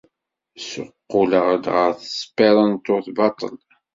Ssuqquleɣ-d 0.59 1.65
ɣer 1.75 1.91
tesperantot 2.01 3.05
baṭel. 3.17 3.55